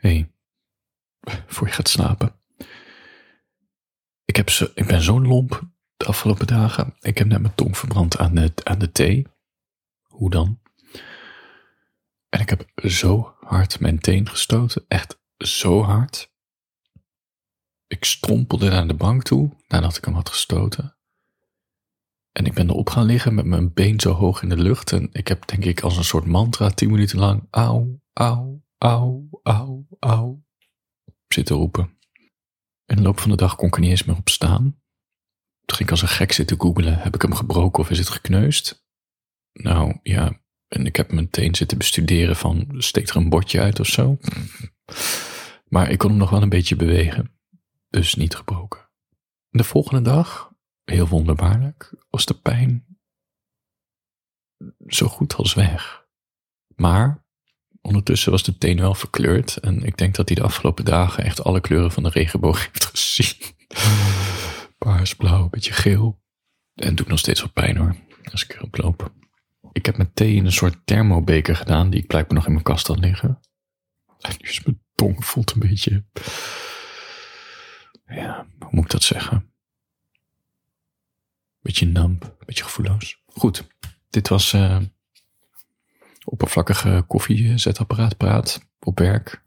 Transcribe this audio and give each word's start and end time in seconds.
hey, 0.00 0.32
voor 1.46 1.66
je 1.66 1.72
gaat 1.72 1.88
slapen. 1.88 2.34
Ik, 4.24 4.36
heb 4.36 4.50
zo, 4.50 4.66
ik 4.74 4.86
ben 4.86 5.02
zo 5.02 5.20
lomp 5.20 5.62
de 5.96 6.04
afgelopen 6.04 6.46
dagen. 6.46 6.94
Ik 7.00 7.18
heb 7.18 7.26
net 7.26 7.40
mijn 7.40 7.54
tong 7.54 7.76
verbrand 7.76 8.18
aan 8.18 8.34
de, 8.34 8.52
aan 8.62 8.78
de 8.78 8.92
thee. 8.92 9.26
Hoe 10.02 10.30
dan? 10.30 10.60
En 12.28 12.40
ik 12.40 12.48
heb 12.48 12.70
zo 12.90 13.34
hard 13.40 13.80
mijn 13.80 13.98
teen 13.98 14.28
gestoten. 14.28 14.84
Echt 14.88 15.18
zo 15.38 15.82
hard. 15.82 16.32
Ik 17.86 18.04
strompelde 18.04 18.68
naar 18.68 18.86
de 18.86 18.94
bank 18.94 19.22
toe 19.22 19.56
nadat 19.68 19.96
ik 19.96 20.04
hem 20.04 20.14
had 20.14 20.28
gestoten. 20.28 20.96
En 22.32 22.44
ik 22.44 22.54
ben 22.54 22.68
erop 22.68 22.90
gaan 22.90 23.04
liggen 23.04 23.34
met 23.34 23.44
mijn 23.44 23.72
been 23.72 24.00
zo 24.00 24.12
hoog 24.12 24.42
in 24.42 24.48
de 24.48 24.56
lucht. 24.56 24.92
En 24.92 25.08
ik 25.12 25.28
heb 25.28 25.46
denk 25.46 25.64
ik 25.64 25.80
als 25.80 25.96
een 25.96 26.04
soort 26.04 26.26
mantra 26.26 26.70
tien 26.70 26.90
minuten 26.90 27.18
lang 27.18 27.46
auw, 27.50 28.00
auw, 28.12 28.62
auw, 28.84 29.28
auw, 29.42 29.86
auw 29.98 30.44
zitten 31.28 31.56
roepen. 31.56 31.98
In 32.86 32.96
de 32.96 33.02
loop 33.02 33.20
van 33.20 33.30
de 33.30 33.36
dag 33.36 33.56
kon 33.56 33.68
ik 33.68 33.74
er 33.74 33.80
niet 33.80 33.90
eens 33.90 34.04
meer 34.04 34.16
op 34.16 34.28
staan. 34.28 34.62
Toen 35.64 35.76
ging 35.76 35.88
ik 35.88 35.90
als 35.90 36.02
een 36.02 36.08
gek 36.08 36.32
zitten 36.32 36.60
googelen. 36.60 36.98
Heb 36.98 37.14
ik 37.14 37.22
hem 37.22 37.34
gebroken 37.34 37.82
of 37.82 37.90
is 37.90 37.98
het 37.98 38.08
gekneusd? 38.08 38.86
Nou 39.52 39.98
ja, 40.02 40.40
en 40.68 40.86
ik 40.86 40.96
heb 40.96 41.12
mijn 41.12 41.30
teen 41.30 41.54
zitten 41.54 41.78
bestuderen 41.78 42.36
van 42.36 42.74
steekt 42.76 43.10
er 43.10 43.16
een 43.16 43.28
bordje 43.28 43.60
uit 43.60 43.80
of 43.80 43.86
zo. 43.86 44.18
Maar 45.68 45.90
ik 45.90 45.98
kon 45.98 46.10
hem 46.10 46.18
nog 46.18 46.30
wel 46.30 46.42
een 46.42 46.48
beetje 46.48 46.76
bewegen. 46.76 47.38
Dus 47.88 48.14
niet 48.14 48.36
gebroken. 48.36 48.90
De 49.48 49.64
volgende 49.64 50.02
dag, 50.02 50.52
heel 50.84 51.08
wonderbaarlijk, 51.08 51.94
was 52.08 52.26
de 52.26 52.40
pijn 52.40 52.98
zo 54.86 55.06
goed 55.06 55.34
als 55.34 55.54
weg. 55.54 56.08
Maar 56.76 57.24
ondertussen 57.80 58.30
was 58.30 58.42
de 58.42 58.58
teen 58.58 58.80
wel 58.80 58.94
verkleurd. 58.94 59.56
En 59.56 59.82
ik 59.82 59.96
denk 59.96 60.14
dat 60.14 60.28
hij 60.28 60.36
de 60.36 60.42
afgelopen 60.42 60.84
dagen 60.84 61.24
echt 61.24 61.44
alle 61.44 61.60
kleuren 61.60 61.92
van 61.92 62.02
de 62.02 62.08
regenboog 62.08 62.62
heeft 62.72 62.84
gezien. 62.84 63.54
Paars, 64.78 65.14
blauw, 65.14 65.42
een 65.42 65.50
beetje 65.50 65.72
geel. 65.72 66.20
En 66.74 66.94
doet 66.94 67.08
nog 67.08 67.18
steeds 67.18 67.40
wat 67.40 67.52
pijn 67.52 67.76
hoor, 67.76 67.96
als 68.32 68.44
ik 68.44 68.54
erop 68.54 68.76
loop. 68.76 69.12
Ik 69.72 69.86
heb 69.86 69.96
mijn 69.96 70.12
thee 70.12 70.34
in 70.34 70.44
een 70.44 70.52
soort 70.52 70.76
thermobeker 70.84 71.56
gedaan, 71.56 71.90
die 71.90 72.00
ik 72.00 72.06
blijkbaar 72.06 72.34
nog 72.34 72.46
in 72.46 72.52
mijn 72.52 72.64
kast 72.64 72.86
had 72.86 72.98
liggen. 72.98 73.40
En 74.20 74.34
nu 74.38 74.48
is 74.48 74.64
mijn 74.64 74.82
tong 74.94 75.24
voelt 75.24 75.52
een 75.52 75.60
beetje. 75.60 76.04
Ja, 78.06 78.46
hoe 78.58 78.68
moet 78.70 78.84
ik 78.84 78.90
dat 78.90 79.02
zeggen? 79.02 79.52
Beetje 81.60 81.86
namp, 81.86 82.36
beetje 82.46 82.64
gevoelloos. 82.64 83.22
Goed, 83.26 83.66
dit 84.10 84.28
was 84.28 84.52
uh, 84.52 84.80
oppervlakkige 86.30 87.04
koffiezetapparaat 87.06 88.16
praat 88.16 88.68
op 88.78 88.98
werk. 88.98 89.44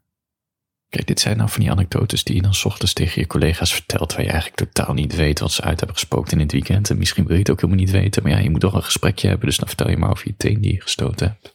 Kijk, 0.88 1.06
dit 1.06 1.20
zijn 1.20 1.36
nou 1.36 1.50
van 1.50 1.60
die 1.60 1.70
anekdotes 1.70 2.24
die 2.24 2.34
je 2.34 2.42
dan 2.42 2.54
ochtends 2.64 2.92
tegen 2.92 3.20
je 3.20 3.26
collega's 3.26 3.74
vertelt, 3.74 4.12
waar 4.12 4.22
je 4.22 4.30
eigenlijk 4.30 4.56
totaal 4.56 4.94
niet 4.94 5.14
weet 5.14 5.38
wat 5.38 5.52
ze 5.52 5.62
uit 5.62 5.78
hebben 5.78 5.96
gespookt 5.96 6.32
in 6.32 6.38
het 6.38 6.52
weekend. 6.52 6.90
En 6.90 6.98
misschien 6.98 7.24
wil 7.24 7.32
je 7.32 7.40
het 7.40 7.50
ook 7.50 7.60
helemaal 7.60 7.84
niet 7.84 7.90
weten, 7.90 8.22
maar 8.22 8.32
ja, 8.32 8.38
je 8.38 8.50
moet 8.50 8.60
toch 8.60 8.74
een 8.74 8.82
gesprekje 8.82 9.28
hebben, 9.28 9.46
dus 9.46 9.56
dan 9.56 9.68
vertel 9.68 9.90
je 9.90 9.96
maar 9.96 10.10
over 10.10 10.26
je 10.26 10.36
teen 10.36 10.60
die 10.60 10.72
je 10.72 10.80
gestoten 10.80 11.28
hebt. 11.28 11.54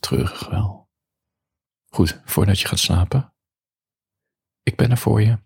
Treurig 0.00 0.48
wel. 0.48 0.88
Goed, 1.88 2.20
voordat 2.24 2.60
je 2.60 2.68
gaat 2.68 2.78
slapen. 2.78 3.34
Ik 4.62 4.76
ben 4.76 4.90
er 4.90 4.98
voor 4.98 5.22
je. 5.22 5.38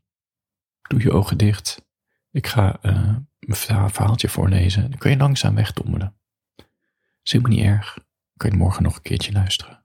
Doe 0.89 1.03
je 1.03 1.13
ogen 1.13 1.39
dicht. 1.39 1.87
Ik 2.31 2.47
ga 2.47 2.79
uh, 2.83 3.17
een 3.41 3.55
verhaaltje 3.91 4.29
voorlezen. 4.29 4.91
Dan 4.91 4.99
kun 4.99 5.11
je 5.11 5.17
langzaam 5.17 5.55
wegdommelen. 5.55 6.17
Is 7.23 7.33
helemaal 7.33 7.57
niet 7.57 7.65
erg. 7.65 7.99
Kun 8.39 8.51
je 8.51 8.57
morgen 8.57 8.83
nog 8.83 8.97
een 8.97 9.03
keertje 9.03 9.33
luisteren. 9.33 9.85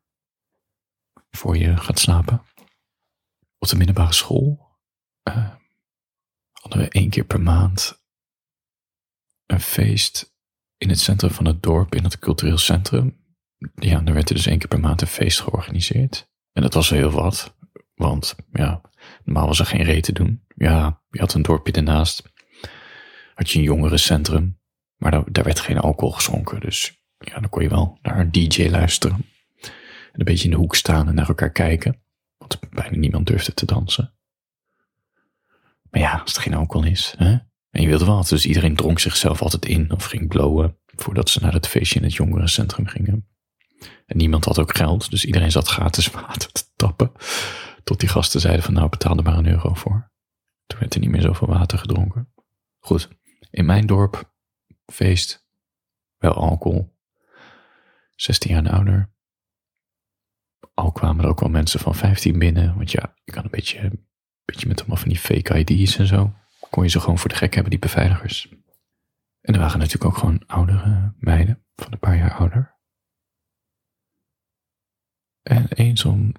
Voor 1.32 1.58
je 1.58 1.78
gaat 1.78 2.00
slapen. 2.00 2.42
Op 3.58 3.68
de 3.68 3.76
middelbare 3.76 4.14
school 4.14 4.78
uh, 5.30 5.50
hadden 6.52 6.80
we 6.80 6.90
één 6.90 7.10
keer 7.10 7.24
per 7.24 7.42
maand 7.42 8.04
een 9.46 9.60
feest 9.60 10.36
in 10.78 10.90
het 10.90 11.00
centrum 11.00 11.32
van 11.32 11.46
het 11.46 11.64
dorp, 11.64 11.96
in 11.96 12.04
het 12.04 12.20
cultureel 12.20 12.58
centrum. 12.58 13.36
Ja, 13.76 14.00
daar 14.00 14.14
werd 14.14 14.30
er 14.30 14.36
dus 14.36 14.46
één 14.46 14.58
keer 14.58 14.68
per 14.68 14.80
maand 14.80 15.02
een 15.02 15.08
feest 15.08 15.40
georganiseerd. 15.40 16.30
En 16.52 16.62
dat 16.62 16.74
was 16.74 16.90
heel 16.90 17.12
wat, 17.12 17.58
want 17.96 18.36
ja, 18.52 18.82
normaal 19.24 19.48
was 19.48 19.60
er 19.60 19.66
geen 19.66 19.84
reet 19.84 20.04
te 20.04 20.14
doen. 20.14 20.46
Ja, 20.56 21.04
je 21.10 21.20
had 21.20 21.34
een 21.34 21.42
dorpje 21.42 21.74
ernaast, 21.74 22.34
had 23.34 23.50
je 23.50 23.60
een 23.60 23.66
jongerencentrum, 23.66 24.60
maar 24.96 25.12
daar, 25.12 25.32
daar 25.32 25.44
werd 25.44 25.60
geen 25.60 25.78
alcohol 25.78 26.12
geschonken. 26.12 26.60
Dus 26.60 27.03
ja, 27.24 27.40
dan 27.40 27.50
kon 27.50 27.64
je 27.64 27.70
wel 27.70 27.98
naar 28.02 28.20
een 28.20 28.32
DJ 28.32 28.70
luisteren. 28.70 29.26
En 29.62 30.20
een 30.20 30.26
beetje 30.26 30.44
in 30.44 30.52
de 30.52 30.58
hoek 30.58 30.76
staan 30.76 31.08
en 31.08 31.16
naar 31.16 31.28
elkaar 31.28 31.52
kijken. 31.52 32.02
Want 32.38 32.60
bijna 32.70 32.98
niemand 32.98 33.28
durfde 33.28 33.54
te 33.54 33.66
dansen. 33.66 34.14
Maar 35.90 36.02
ja, 36.02 36.18
als 36.18 36.36
er 36.36 36.42
geen 36.42 36.54
alcohol 36.54 36.88
is, 36.88 37.14
hè? 37.18 37.38
En 37.70 37.82
je 37.82 37.88
wilde 37.88 38.06
wat, 38.06 38.28
dus 38.28 38.46
iedereen 38.46 38.76
dronk 38.76 39.00
zichzelf 39.00 39.42
altijd 39.42 39.66
in 39.66 39.92
of 39.92 40.06
ging 40.06 40.28
blowen 40.28 40.78
voordat 40.86 41.30
ze 41.30 41.40
naar 41.42 41.54
het 41.54 41.68
feestje 41.68 42.00
in 42.00 42.06
het 42.06 42.14
jongerencentrum 42.14 42.88
gingen. 42.88 43.28
En 44.06 44.18
niemand 44.18 44.46
had 44.46 44.60
ook 44.60 44.76
geld, 44.76 45.10
dus 45.10 45.26
iedereen 45.26 45.52
zat 45.52 45.68
gratis 45.68 46.08
water 46.28 46.52
te 46.52 46.64
tappen. 46.76 47.12
Tot 47.84 48.00
die 48.00 48.10
gasten 48.10 48.42
zeiden 48.42 48.64
van 48.64 48.74
nou 48.74 48.90
betaal 48.90 49.18
er 49.18 49.24
maar 49.24 49.38
een 49.38 49.48
euro 49.48 49.74
voor. 49.74 50.12
Toen 50.66 50.80
werd 50.80 50.94
er 50.94 51.00
niet 51.00 51.10
meer 51.10 51.22
zoveel 51.22 51.48
water 51.48 51.78
gedronken. 51.78 52.34
Goed, 52.80 53.10
in 53.52 53.66
mijn 53.66 53.86
dorp, 53.86 54.34
feest, 54.86 55.46
wel 56.18 56.34
alcohol. 56.34 56.93
16 58.24 58.52
jaar 58.52 58.70
ouder. 58.70 59.12
Al 60.74 60.92
kwamen 60.92 61.24
er 61.24 61.30
ook 61.30 61.40
wel 61.40 61.50
mensen 61.50 61.80
van 61.80 61.96
15 61.96 62.40
binnen, 62.40 62.76
want 62.76 62.92
ja, 62.92 63.16
je 63.24 63.32
kan 63.32 63.44
een 63.44 63.52
beetje, 63.52 63.92
beetje 64.46 64.68
met 64.68 64.80
allemaal 64.80 64.98
van 64.98 65.10
die 65.10 65.20
fake 65.20 65.60
ID's 65.60 65.98
en 65.98 66.08
zo. 66.08 66.34
Kon 66.70 66.84
je 66.84 66.90
ze 66.90 67.00
gewoon 67.00 67.18
voor 67.18 67.30
de 67.30 67.36
gek 67.36 67.54
hebben, 67.54 67.72
die 67.72 67.80
beveiligers. 67.80 68.50
En 69.42 69.54
er 69.54 69.60
waren 69.60 69.80
natuurlijk 69.80 70.06
ook 70.06 70.18
gewoon 70.18 70.46
oudere 70.46 71.14
meiden, 71.18 71.66
van 71.76 71.92
een 71.92 72.00
paar 72.00 72.18
jaar 72.18 72.34
ouder. 72.34 72.78
En 75.42 75.66
een 75.70 75.98
zo'n 75.98 76.36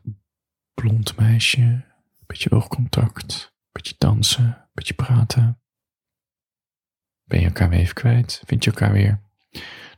blond 0.75 1.17
meisje, 1.17 1.61
een 1.61 1.85
beetje 2.27 2.51
oogcontact, 2.51 3.53
een 3.55 3.69
beetje 3.73 3.95
dansen, 3.99 4.45
een 4.45 4.71
beetje 4.73 4.95
praten. 4.95 5.63
Ben 7.25 7.41
je 7.41 7.47
elkaar 7.47 7.69
weer 7.69 7.79
even 7.79 7.95
kwijt? 7.95 8.43
Vind 8.47 8.65
je 8.65 8.71
elkaar 8.71 8.93
weer? 8.93 9.23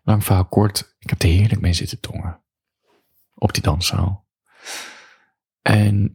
Lang 0.06 0.24
verhaal 0.24 0.46
kort, 0.46 0.96
ik 0.98 1.10
heb 1.10 1.22
er 1.22 1.28
heerlijk 1.28 1.60
mee 1.60 1.72
zitten 1.72 2.00
tongen. 2.00 2.42
Op 3.34 3.52
die 3.52 3.62
danszaal. 3.62 4.28
En. 5.62 6.14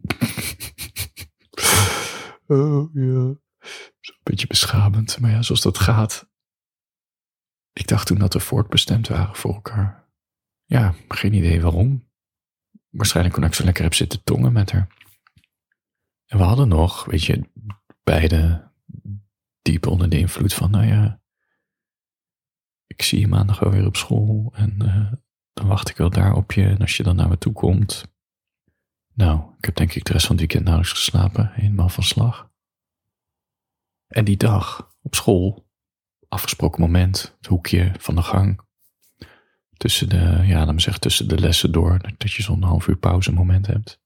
oh 2.46 2.94
ja. 2.94 3.34
Zo'n 4.00 4.20
beetje 4.22 4.46
beschamend, 4.46 5.20
maar 5.20 5.30
ja, 5.30 5.42
zoals 5.42 5.60
dat 5.60 5.78
gaat. 5.78 6.30
Ik 7.72 7.86
dacht 7.86 8.06
toen 8.06 8.18
dat 8.18 8.32
we 8.32 8.40
voortbestemd 8.40 9.08
waren 9.08 9.36
voor 9.36 9.54
elkaar. 9.54 10.08
Ja, 10.64 10.94
geen 11.08 11.32
idee 11.32 11.60
waarom. 11.60 12.08
Waarschijnlijk 12.90 13.36
omdat 13.36 13.50
ik 13.50 13.56
zo 13.56 13.64
lekker 13.64 13.82
heb 13.82 13.94
zitten 13.94 14.24
tongen 14.24 14.52
met 14.52 14.72
haar. 14.72 14.86
En 16.26 16.38
we 16.38 16.44
hadden 16.44 16.68
nog, 16.68 17.04
weet 17.04 17.24
je, 17.24 17.50
beide 18.02 18.70
diep 19.62 19.86
onder 19.86 20.08
de 20.08 20.18
invloed 20.18 20.54
van, 20.54 20.70
nou 20.70 20.86
ja, 20.86 21.21
ik 22.92 23.02
zie 23.02 23.20
je 23.20 23.28
maandag 23.28 23.58
wel 23.58 23.70
weer 23.70 23.86
op 23.86 23.96
school 23.96 24.52
en 24.54 24.76
uh, 24.82 25.12
dan 25.52 25.66
wacht 25.66 25.88
ik 25.88 25.96
wel 25.96 26.10
daar 26.10 26.34
op 26.34 26.52
je. 26.52 26.64
En 26.64 26.78
als 26.78 26.96
je 26.96 27.02
dan 27.02 27.16
naar 27.16 27.28
me 27.28 27.38
toe 27.38 27.52
komt. 27.52 28.10
Nou, 29.14 29.54
ik 29.58 29.64
heb 29.64 29.74
denk 29.74 29.94
ik 29.94 30.04
de 30.04 30.12
rest 30.12 30.26
van 30.26 30.36
het 30.36 30.44
weekend 30.44 30.64
nauwelijks 30.64 30.98
geslapen, 30.98 31.50
helemaal 31.52 31.88
van 31.88 32.02
slag. 32.02 32.50
En 34.06 34.24
die 34.24 34.36
dag 34.36 34.90
op 35.02 35.14
school, 35.14 35.68
afgesproken 36.28 36.80
moment, 36.80 37.34
het 37.36 37.46
hoekje 37.46 37.92
van 37.98 38.14
de 38.14 38.22
gang, 38.22 38.60
tussen 39.76 40.08
de, 40.08 40.42
ja, 40.44 40.64
me 40.64 40.80
zeggen, 40.80 41.02
tussen 41.02 41.28
de 41.28 41.38
lessen 41.38 41.72
door, 41.72 42.14
dat 42.18 42.32
je 42.32 42.42
zo'n 42.42 42.62
half 42.62 42.86
uur 42.86 42.96
pauze 42.96 43.32
moment 43.32 43.66
hebt, 43.66 44.00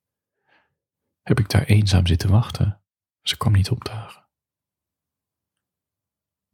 heb 1.22 1.38
ik 1.38 1.50
daar 1.50 1.64
eenzaam 1.64 2.06
zitten 2.06 2.30
wachten. 2.30 2.80
Ze 3.22 3.36
kwam 3.36 3.52
niet 3.52 3.70
opdagen. 3.70 4.25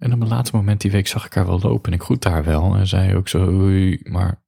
En 0.02 0.12
op 0.12 0.20
een 0.20 0.28
later 0.28 0.54
moment 0.56 0.80
die 0.80 0.90
week 0.90 1.06
zag 1.06 1.26
ik 1.26 1.34
haar 1.34 1.46
wel 1.46 1.60
lopen 1.60 1.92
en 1.92 1.98
ik 1.98 2.04
groette 2.04 2.28
haar 2.28 2.44
wel 2.44 2.74
en 2.74 2.86
zei 2.86 3.16
ook 3.16 3.28
zo, 3.28 3.52
maar 4.02 4.42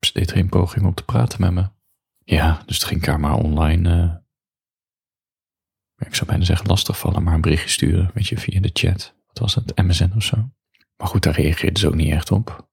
ze 0.00 0.12
deed 0.12 0.32
geen 0.32 0.48
poging 0.48 0.86
om 0.86 0.94
te 0.94 1.04
praten 1.04 1.40
met 1.40 1.52
me. 1.52 1.68
Ja, 2.24 2.62
dus 2.66 2.82
ging 2.82 3.00
ik 3.00 3.06
haar 3.06 3.20
maar 3.20 3.34
online, 3.34 4.04
uh, 5.96 6.06
ik 6.06 6.14
zou 6.14 6.30
bijna 6.30 6.44
zeggen 6.44 6.66
lastigvallen, 6.66 7.22
maar 7.22 7.34
een 7.34 7.40
berichtje 7.40 7.68
sturen, 7.68 8.10
weet 8.14 8.26
je, 8.26 8.38
via 8.38 8.60
de 8.60 8.70
chat. 8.72 9.14
Wat 9.26 9.38
was 9.38 9.54
het, 9.54 9.76
MSN 9.76 10.12
of 10.16 10.22
zo. 10.22 10.50
Maar 10.96 11.06
goed, 11.06 11.22
daar 11.22 11.34
reageerde 11.34 11.80
ze 11.80 11.86
ook 11.86 11.94
niet 11.94 12.12
echt 12.12 12.30
op. 12.30 12.70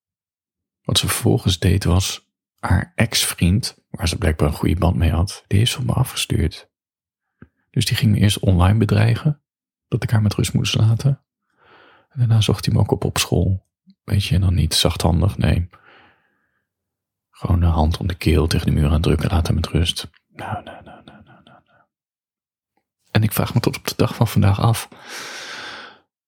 Wat 0.81 0.97
ze 0.97 1.07
vervolgens 1.07 1.59
deed 1.59 1.83
was, 1.83 2.27
haar 2.59 2.91
ex-vriend, 2.95 3.77
waar 3.89 4.07
ze 4.07 4.17
blijkbaar 4.17 4.47
een 4.47 4.53
goede 4.53 4.79
band 4.79 4.95
mee 4.95 5.11
had, 5.11 5.43
die 5.47 5.59
heeft 5.59 5.71
ze 5.71 5.79
op 5.79 5.85
me 5.85 5.93
afgestuurd. 5.93 6.69
Dus 7.69 7.85
die 7.85 7.97
ging 7.97 8.11
me 8.11 8.19
eerst 8.19 8.39
online 8.39 8.77
bedreigen, 8.77 9.41
dat 9.87 10.03
ik 10.03 10.09
haar 10.09 10.21
met 10.21 10.33
rust 10.33 10.53
moest 10.53 10.75
laten. 10.75 11.23
En 12.19 12.27
daarna 12.27 12.41
zocht 12.41 12.65
hij 12.65 12.73
me 12.73 12.79
ook 12.79 12.91
op 12.91 13.03
op 13.03 13.17
school. 13.17 13.65
Weet 14.03 14.23
je, 14.23 14.35
en 14.35 14.41
dan 14.41 14.53
niet 14.53 14.73
zachthandig, 14.73 15.37
nee. 15.37 15.69
Gewoon 17.29 17.59
de 17.59 17.65
hand 17.65 17.97
om 17.97 18.07
de 18.07 18.15
keel 18.15 18.47
tegen 18.47 18.65
de 18.65 18.71
muur 18.71 18.89
aan 18.89 19.01
drukken, 19.01 19.29
laten 19.29 19.55
met 19.55 19.67
rust. 19.67 20.09
Nou, 20.27 20.63
nou, 20.63 20.83
nou, 20.83 21.03
nou, 21.05 21.23
nou, 21.23 21.41
nou. 23.11 23.23
ik 23.23 23.33
vraag 23.33 23.53
me 23.53 23.59
tot 23.59 23.77
op 23.77 23.87
de 23.87 23.93
dag 23.95 24.15
van 24.15 24.27
vandaag 24.27 24.59
af. 24.59 24.89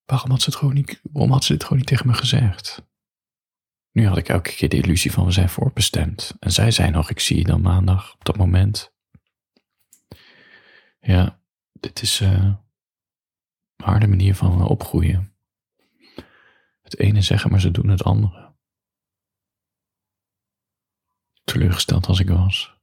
Waarom 0.04 0.30
had 0.30 0.42
ze, 0.42 0.50
het 0.50 0.58
gewoon 0.58 0.74
niet, 0.74 1.00
waarom 1.02 1.32
had 1.32 1.44
ze 1.44 1.52
dit 1.52 1.62
gewoon 1.62 1.78
niet 1.78 1.86
tegen 1.86 2.06
me 2.06 2.14
gezegd? 2.14 2.82
Nu 3.90 4.06
had 4.06 4.16
ik 4.16 4.28
elke 4.28 4.54
keer 4.54 4.68
de 4.68 4.76
illusie 4.76 5.12
van 5.12 5.24
we 5.24 5.32
zijn 5.32 5.48
voorbestemd. 5.48 6.34
En 6.38 6.52
zij 6.52 6.70
zei 6.70 6.90
nog, 6.90 7.10
ik 7.10 7.20
zie 7.20 7.36
je 7.36 7.44
dan 7.44 7.60
maandag 7.60 8.14
op 8.14 8.24
dat 8.24 8.36
moment. 8.36 8.92
Ja, 11.00 11.40
dit 11.72 12.02
is 12.02 12.20
een 12.20 12.58
harde 13.76 14.06
manier 14.06 14.34
van 14.34 14.66
opgroeien. 14.68 15.31
Het 16.92 17.00
ene 17.00 17.22
zeggen, 17.22 17.50
maar 17.50 17.60
ze 17.60 17.70
doen 17.70 17.88
het 17.88 18.04
andere. 18.04 18.54
Teleurgesteld 21.44 22.06
als 22.06 22.20
ik 22.20 22.28
was. 22.28 22.74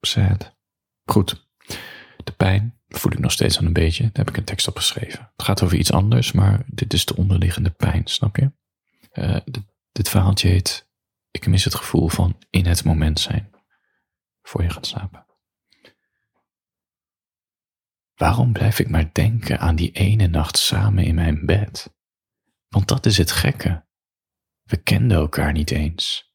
Sad. 0.00 0.56
Goed. 1.04 1.48
De 2.24 2.32
pijn 2.36 2.80
voel 2.88 3.12
ik 3.12 3.18
nog 3.18 3.32
steeds 3.32 3.58
aan 3.58 3.66
een 3.66 3.72
beetje. 3.72 4.02
Daar 4.02 4.12
heb 4.24 4.28
ik 4.28 4.36
een 4.36 4.44
tekst 4.44 4.68
op 4.68 4.76
geschreven. 4.76 5.32
Het 5.36 5.46
gaat 5.46 5.62
over 5.62 5.78
iets 5.78 5.92
anders, 5.92 6.32
maar 6.32 6.64
dit 6.66 6.92
is 6.92 7.04
de 7.04 7.16
onderliggende 7.16 7.70
pijn, 7.70 8.06
snap 8.06 8.36
je? 8.36 8.52
Uh, 9.12 9.36
dit, 9.44 9.62
dit 9.92 10.08
verhaaltje 10.08 10.48
heet 10.48 10.90
Ik 11.30 11.46
mis 11.46 11.64
het 11.64 11.74
gevoel 11.74 12.08
van 12.08 12.38
in 12.50 12.66
het 12.66 12.84
moment 12.84 13.20
zijn. 13.20 13.50
Voor 14.42 14.62
je 14.62 14.70
gaat 14.70 14.86
slapen. 14.86 15.26
Waarom 18.14 18.52
blijf 18.52 18.78
ik 18.78 18.88
maar 18.88 19.10
denken 19.12 19.58
aan 19.58 19.76
die 19.76 19.92
ene 19.92 20.26
nacht 20.26 20.58
samen 20.58 21.04
in 21.04 21.14
mijn 21.14 21.46
bed? 21.46 21.94
Want 22.74 22.88
dat 22.88 23.06
is 23.06 23.18
het 23.18 23.30
gekke. 23.30 23.86
We 24.62 24.82
kenden 24.82 25.16
elkaar 25.16 25.52
niet 25.52 25.70
eens. 25.70 26.34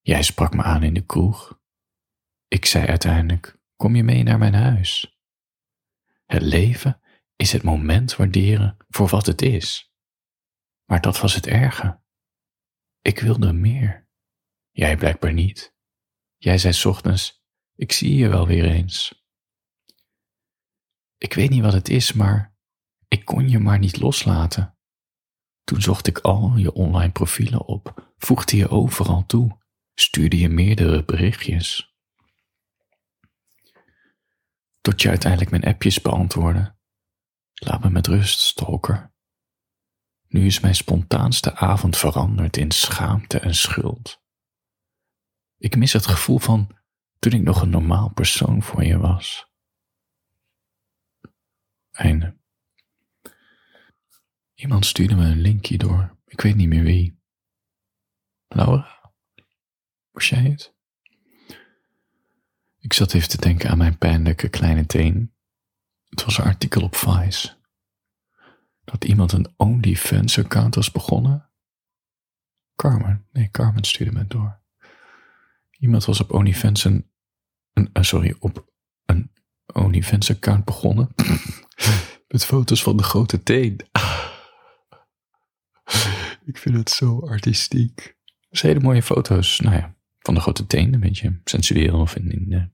Jij 0.00 0.22
sprak 0.22 0.54
me 0.54 0.62
aan 0.62 0.82
in 0.82 0.94
de 0.94 1.04
kroeg. 1.06 1.60
Ik 2.46 2.64
zei 2.64 2.86
uiteindelijk: 2.86 3.58
Kom 3.76 3.96
je 3.96 4.02
mee 4.02 4.22
naar 4.22 4.38
mijn 4.38 4.54
huis? 4.54 5.18
Het 6.24 6.42
leven 6.42 7.00
is 7.36 7.52
het 7.52 7.62
moment 7.62 8.16
waarderen 8.16 8.76
voor 8.88 9.08
wat 9.08 9.26
het 9.26 9.42
is. 9.42 9.92
Maar 10.84 11.00
dat 11.00 11.20
was 11.20 11.34
het 11.34 11.46
erge. 11.46 12.00
Ik 13.00 13.18
wilde 13.18 13.52
meer. 13.52 14.08
Jij 14.70 14.96
blijkbaar 14.96 15.32
niet. 15.32 15.74
Jij 16.36 16.58
zei 16.58 16.84
ochtends: 16.84 17.44
Ik 17.74 17.92
zie 17.92 18.14
je 18.14 18.28
wel 18.28 18.46
weer 18.46 18.64
eens. 18.64 19.24
Ik 21.16 21.34
weet 21.34 21.50
niet 21.50 21.62
wat 21.62 21.72
het 21.72 21.88
is, 21.88 22.12
maar 22.12 22.56
ik 23.08 23.24
kon 23.24 23.48
je 23.48 23.58
maar 23.58 23.78
niet 23.78 24.00
loslaten. 24.00 24.77
Toen 25.68 25.82
zocht 25.82 26.06
ik 26.06 26.18
al 26.18 26.56
je 26.56 26.72
online 26.72 27.12
profielen 27.12 27.66
op, 27.66 28.12
voegde 28.18 28.56
je 28.56 28.68
overal 28.68 29.26
toe, 29.26 29.58
stuurde 29.94 30.38
je 30.38 30.48
meerdere 30.48 31.04
berichtjes. 31.04 31.96
Tot 34.80 35.02
je 35.02 35.08
uiteindelijk 35.08 35.50
mijn 35.50 35.64
appjes 35.64 36.00
beantwoordde. 36.00 36.76
Laat 37.54 37.82
me 37.82 37.90
met 37.90 38.06
rust, 38.06 38.38
stalker. 38.38 39.12
Nu 40.28 40.46
is 40.46 40.60
mijn 40.60 40.74
spontaanste 40.74 41.54
avond 41.54 41.96
veranderd 41.96 42.56
in 42.56 42.70
schaamte 42.70 43.38
en 43.38 43.54
schuld. 43.54 44.22
Ik 45.56 45.76
mis 45.76 45.92
het 45.92 46.06
gevoel 46.06 46.38
van 46.38 46.76
toen 47.18 47.32
ik 47.32 47.42
nog 47.42 47.62
een 47.62 47.70
normaal 47.70 48.12
persoon 48.12 48.62
voor 48.62 48.84
je 48.84 48.98
was. 48.98 49.52
Einde. 51.90 52.36
Iemand 54.58 54.86
stuurde 54.86 55.14
me 55.14 55.24
een 55.24 55.40
linkje 55.40 55.78
door. 55.78 56.16
Ik 56.26 56.40
weet 56.40 56.56
niet 56.56 56.68
meer 56.68 56.82
wie. 56.82 57.20
Laura? 58.48 59.12
Was 60.10 60.28
jij 60.28 60.42
het? 60.42 60.74
Ik 62.78 62.92
zat 62.92 63.12
even 63.12 63.28
te 63.28 63.36
denken 63.36 63.70
aan 63.70 63.78
mijn 63.78 63.98
pijnlijke 63.98 64.48
kleine 64.48 64.86
teen. 64.86 65.34
Het 66.08 66.24
was 66.24 66.38
een 66.38 66.44
artikel 66.44 66.82
op 66.82 66.96
Vice. 66.96 67.56
Dat 68.84 69.04
iemand 69.04 69.32
een 69.32 69.54
OnlyFans-account 69.56 70.74
was 70.74 70.90
begonnen. 70.90 71.50
Carmen, 72.76 73.26
nee, 73.32 73.50
Carmen 73.50 73.84
stuurde 73.84 74.12
me 74.12 74.26
door. 74.26 74.60
Iemand 75.70 76.04
was 76.04 76.20
op 76.20 76.32
OnlyFans 76.32 76.84
een, 76.84 77.10
een 77.72 77.90
uh, 77.92 78.02
sorry, 78.02 78.36
op 78.38 78.72
een 79.04 79.32
OnlyFans-account 79.66 80.64
begonnen. 80.64 81.14
met 82.28 82.44
foto's 82.44 82.82
van 82.82 82.96
de 82.96 83.02
grote 83.02 83.42
teen. 83.42 83.80
Ik 86.48 86.58
vind 86.58 86.76
het 86.76 86.90
zo 86.90 87.20
artistiek. 87.20 88.16
Zijn 88.50 88.72
hele 88.72 88.84
mooie 88.84 89.02
foto's, 89.02 89.60
nou 89.60 89.76
ja, 89.76 89.96
van 90.18 90.34
de 90.34 90.40
grote 90.40 90.66
teen. 90.66 90.94
Een 90.94 91.00
beetje 91.00 91.40
sensueel 91.44 92.00
of 92.00 92.16
in, 92.16 92.52
uh, 92.52 92.58
een 92.58 92.70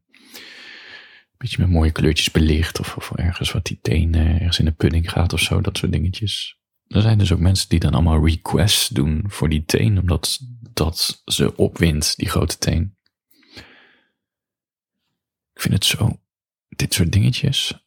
beetje 1.36 1.58
met 1.58 1.70
mooie 1.70 1.92
kleurtjes 1.92 2.30
belicht. 2.30 2.80
Of, 2.80 2.96
of 2.96 3.10
ergens 3.10 3.52
wat 3.52 3.66
die 3.66 3.78
teen 3.82 4.16
uh, 4.16 4.34
ergens 4.34 4.58
in 4.58 4.64
de 4.64 4.72
pudding 4.72 5.10
gaat 5.10 5.32
of 5.32 5.40
zo. 5.40 5.60
Dat 5.60 5.78
soort 5.78 5.92
dingetjes. 5.92 6.58
Er 6.86 7.00
zijn 7.00 7.18
dus 7.18 7.32
ook 7.32 7.38
mensen 7.38 7.68
die 7.68 7.78
dan 7.78 7.92
allemaal 7.92 8.26
requests 8.26 8.88
doen 8.88 9.24
voor 9.26 9.48
die 9.48 9.64
teen. 9.64 9.98
Omdat 9.98 10.38
dat 10.72 11.22
ze 11.24 11.56
opwint, 11.56 12.16
die 12.16 12.28
grote 12.28 12.58
teen. 12.58 12.96
Ik 15.54 15.60
vind 15.60 15.74
het 15.74 15.84
zo, 15.84 16.20
dit 16.68 16.94
soort 16.94 17.12
dingetjes. 17.12 17.86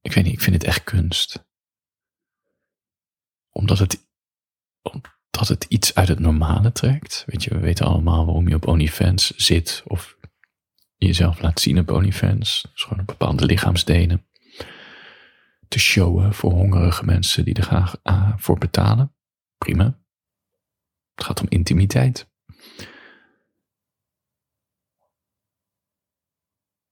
Ik 0.00 0.12
weet 0.12 0.24
niet, 0.24 0.32
ik 0.32 0.40
vind 0.40 0.54
het 0.54 0.64
echt 0.64 0.84
kunst 0.84 1.50
omdat 3.52 3.78
het, 3.78 4.06
omdat 4.82 5.48
het 5.48 5.64
iets 5.68 5.94
uit 5.94 6.08
het 6.08 6.18
normale 6.18 6.72
trekt. 6.72 7.24
Weet 7.26 7.44
je, 7.44 7.50
we 7.50 7.58
weten 7.58 7.86
allemaal 7.86 8.24
waarom 8.24 8.48
je 8.48 8.54
op 8.54 8.66
OnlyFans 8.66 9.30
zit 9.36 9.82
of 9.86 10.16
jezelf 10.96 11.40
laat 11.40 11.60
zien 11.60 11.78
op 11.78 11.90
OnlyFans. 11.90 12.68
Dus 12.72 12.82
gewoon 12.82 12.98
een 12.98 13.04
bepaalde 13.04 13.46
lichaamsdelen 13.46 14.26
te 15.68 15.78
showen 15.78 16.34
voor 16.34 16.52
hongerige 16.52 17.04
mensen 17.04 17.44
die 17.44 17.54
er 17.54 17.62
graag 17.62 17.96
uh, 18.04 18.32
voor 18.36 18.58
betalen. 18.58 19.14
Prima. 19.58 20.00
Het 21.14 21.24
gaat 21.24 21.40
om 21.40 21.46
intimiteit. 21.48 22.30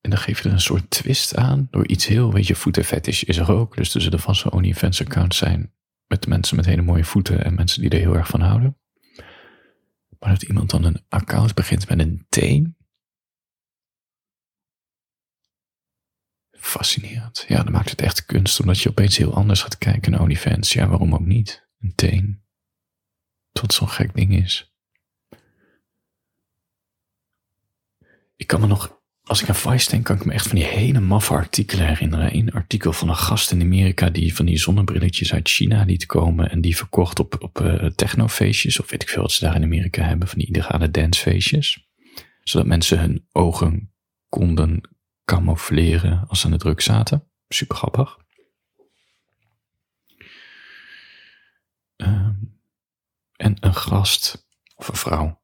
En 0.01 0.11
dan 0.11 0.19
geef 0.19 0.43
je 0.43 0.49
er 0.49 0.55
een 0.55 0.61
soort 0.61 0.91
twist 0.91 1.37
aan 1.37 1.69
door 1.71 1.87
iets 1.87 2.07
heel, 2.07 2.33
weet 2.33 2.47
je, 2.47 2.55
voetenfetish 2.55 3.23
is 3.23 3.37
er 3.37 3.53
ook. 3.53 3.77
Dus 3.77 3.95
er 3.95 4.01
zullen 4.01 4.21
vast 4.21 4.43
wel 4.43 4.53
OnlyFans 4.53 5.01
accounts 5.01 5.37
zijn 5.37 5.75
met 6.11 6.27
mensen 6.27 6.57
met 6.57 6.65
hele 6.65 6.83
mooie 6.83 7.05
voeten 7.05 7.45
en 7.45 7.55
mensen 7.55 7.81
die 7.81 7.91
er 7.91 7.99
heel 7.99 8.17
erg 8.17 8.29
van 8.29 8.41
houden. 8.41 8.79
Maar 10.19 10.31
dat 10.31 10.43
iemand 10.43 10.71
dan 10.71 10.85
een 10.85 11.05
account 11.09 11.55
begint 11.55 11.89
met 11.89 11.99
een 11.99 12.27
teen. 12.29 12.77
Fascinerend. 16.51 17.45
Ja, 17.49 17.63
dan 17.63 17.73
maakt 17.73 17.91
het 17.91 18.01
echt 18.01 18.25
kunst, 18.25 18.61
omdat 18.61 18.81
je 18.81 18.89
opeens 18.89 19.17
heel 19.17 19.35
anders 19.35 19.63
gaat 19.63 19.79
kijken 19.79 20.11
naar 20.11 20.21
OnlyFans. 20.21 20.73
Ja, 20.73 20.89
waarom 20.89 21.15
ook 21.15 21.27
niet? 21.27 21.69
Een 21.81 21.95
teen. 21.95 22.45
Tot 23.53 23.73
zo'n 23.73 23.89
gek 23.89 24.15
ding 24.15 24.35
is. 24.35 24.75
Ik 28.37 28.47
kan 28.47 28.61
me 28.61 28.67
nog 28.67 29.00
als 29.31 29.43
ik 29.43 29.49
aan 29.49 29.55
Vice 29.55 29.91
denk, 29.91 30.05
kan 30.05 30.17
ik 30.17 30.25
me 30.25 30.33
echt 30.33 30.47
van 30.47 30.57
die 30.57 30.65
hele 30.65 31.01
maffe 31.01 31.33
artikelen 31.33 31.87
herinneren. 31.87 32.35
Een 32.35 32.53
artikel 32.53 32.93
van 32.93 33.09
een 33.09 33.17
gast 33.17 33.51
in 33.51 33.61
Amerika 33.61 34.11
die 34.11 34.35
van 34.35 34.47
die 34.47 34.59
zonnebrilletjes 34.59 35.33
uit 35.33 35.49
China 35.49 35.85
liet 35.85 36.07
komen 36.07 36.51
en 36.51 36.61
die 36.61 36.77
verkocht 36.77 37.19
op, 37.19 37.37
op 37.43 37.61
uh, 37.61 37.87
technofeestjes, 37.87 38.81
of 38.81 38.91
weet 38.91 39.03
ik 39.03 39.09
veel 39.09 39.23
wat 39.23 39.33
ze 39.33 39.45
daar 39.45 39.55
in 39.55 39.63
Amerika 39.63 40.03
hebben, 40.03 40.29
van 40.29 40.39
die 40.39 40.49
illegale 40.49 40.91
dancefeestjes. 40.91 41.89
Zodat 42.43 42.67
mensen 42.67 43.01
hun 43.01 43.27
ogen 43.33 43.93
konden 44.29 44.81
camoufleren 45.25 46.25
als 46.29 46.41
ze 46.41 46.47
aan 46.47 46.53
de 46.53 46.59
druk 46.59 46.81
zaten. 46.81 47.31
Super 47.49 47.77
grappig. 47.77 48.17
Uh, 51.97 52.29
en 53.37 53.57
een 53.61 53.75
gast, 53.75 54.49
of 54.75 54.89
een 54.89 54.97
vrouw, 54.97 55.40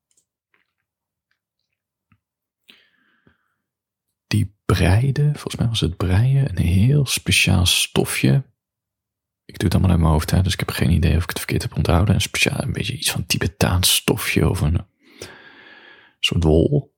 breide, 4.67 5.23
volgens 5.33 5.57
mij 5.57 5.69
was 5.69 5.81
het 5.81 5.97
breien, 5.97 6.49
een 6.49 6.65
heel 6.65 7.07
speciaal 7.07 7.67
stofje. 7.67 8.45
Ik 9.45 9.59
doe 9.59 9.69
het 9.69 9.73
allemaal 9.73 9.91
uit 9.91 10.01
mijn 10.01 10.13
hoofd, 10.13 10.45
dus 10.45 10.53
ik 10.53 10.59
heb 10.59 10.71
geen 10.71 10.91
idee 10.91 11.17
of 11.17 11.23
ik 11.23 11.29
het 11.29 11.39
verkeerd 11.39 11.63
heb 11.63 11.77
onthouden. 11.77 12.15
Een 12.15 12.21
speciaal, 12.21 12.63
een 12.63 12.73
beetje 12.73 12.97
iets 12.97 13.11
van 13.11 13.27
Tibetaans 13.27 13.95
stofje 13.95 14.49
of 14.49 14.61
een 14.61 14.87
soort 16.21 16.45
wol, 16.45 16.95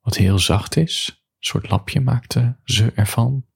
wat 0.00 0.16
heel 0.16 0.38
zacht 0.38 0.76
is. 0.76 1.08
Een 1.16 1.46
soort 1.46 1.70
lapje 1.70 2.00
maakte 2.00 2.56
ze 2.64 2.92
ervan. 2.94 3.46